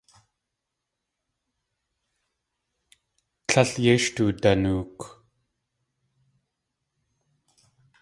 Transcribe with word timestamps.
Tlél 3.47 3.69
yéi 3.83 3.99
sh 4.03 4.11
toodanook. 4.15 4.97